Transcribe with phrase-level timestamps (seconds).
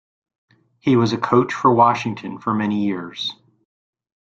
[0.79, 3.35] He was a coach for Washington for many years.